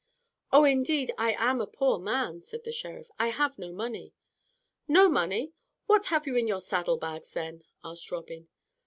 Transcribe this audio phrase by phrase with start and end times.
[0.51, 0.65] "Oh!
[0.65, 4.15] indeed I am a poor man," said the Sheriff, "I have no money."
[4.87, 5.51] "No money!
[5.85, 8.49] What have you in your saddle bags, then?" asked Robin.